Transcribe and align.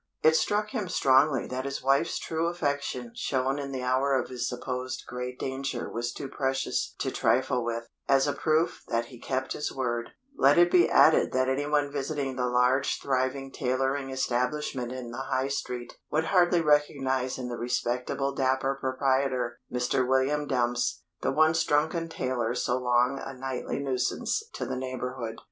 It 0.23 0.35
struck 0.35 0.71
him 0.71 0.89
strongly 0.89 1.45
that 1.45 1.65
his 1.65 1.83
wife's 1.83 2.17
true 2.17 2.47
affection 2.47 3.11
shown 3.13 3.59
in 3.59 3.71
the 3.71 3.83
hour 3.83 4.19
of 4.19 4.29
his 4.29 4.49
supposed 4.49 5.03
great 5.07 5.37
danger 5.37 5.87
was 5.91 6.11
too 6.11 6.27
precious 6.27 6.95
to 6.97 7.11
trifle 7.11 7.63
with; 7.63 7.87
as 8.09 8.25
a 8.25 8.33
proof 8.33 8.81
that 8.87 9.05
he 9.13 9.19
kept 9.19 9.53
his 9.53 9.71
word, 9.71 10.09
let 10.35 10.57
it 10.57 10.71
be 10.71 10.89
added 10.89 11.33
that 11.33 11.47
anyone 11.47 11.91
visiting 11.91 12.35
that 12.35 12.47
large 12.49 12.99
thriving 12.99 13.51
tailoring 13.51 14.09
establishment 14.09 14.91
in 14.91 15.11
the 15.11 15.25
High 15.29 15.49
Street, 15.49 15.99
would 16.09 16.25
hardly 16.25 16.61
recognise 16.61 17.37
in 17.37 17.47
the 17.47 17.55
respectable 17.57 18.33
dapper 18.33 18.79
proprietor, 18.81 19.59
Mr. 19.71 20.07
William 20.09 20.47
Dumps, 20.47 21.03
the 21.21 21.31
once 21.31 21.63
drunken 21.63 22.09
tailor 22.09 22.55
so 22.55 22.75
long 22.79 23.21
a 23.23 23.35
nightly 23.35 23.77
nuisance 23.77 24.41
to 24.53 24.65
the 24.65 24.75
neighbourhood. 24.77 25.37